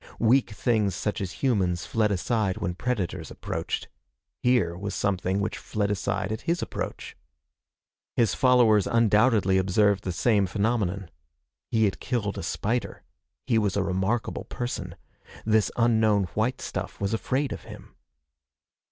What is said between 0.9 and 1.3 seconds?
such